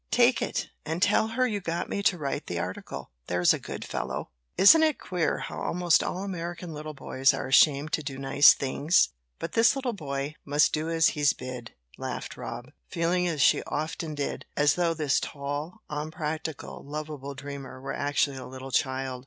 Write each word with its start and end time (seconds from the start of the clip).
Take 0.09 0.41
it, 0.41 0.69
and 0.83 0.99
tell 0.99 1.27
her 1.27 1.45
you 1.45 1.61
got 1.61 1.87
me 1.87 2.01
to 2.01 2.17
write 2.17 2.47
the 2.47 2.57
article, 2.57 3.11
there's 3.27 3.53
a 3.53 3.59
good 3.59 3.85
fellow!" 3.85 4.31
"Isn't 4.57 4.81
it 4.81 4.97
queer 4.97 5.37
how 5.37 5.59
almost 5.61 6.01
all 6.01 6.23
American 6.23 6.73
little 6.73 6.95
boys 6.95 7.35
are 7.35 7.45
ashamed 7.47 7.93
to 7.93 8.01
do 8.01 8.17
nice 8.17 8.55
things? 8.55 9.09
But 9.37 9.51
this 9.51 9.75
little 9.75 9.93
boy 9.93 10.33
must 10.43 10.73
do 10.73 10.89
as 10.89 11.09
he's 11.09 11.33
bid," 11.33 11.75
laughed 11.99 12.35
Rob, 12.35 12.71
feeling, 12.89 13.27
as 13.27 13.43
she 13.43 13.61
often 13.67 14.15
did, 14.15 14.47
as 14.57 14.73
though 14.73 14.95
this 14.95 15.19
tall, 15.19 15.83
unpractical, 15.87 16.83
lovable 16.83 17.35
dreamer 17.35 17.79
were 17.79 17.93
actually 17.93 18.37
a 18.37 18.47
little 18.47 18.71
child. 18.71 19.19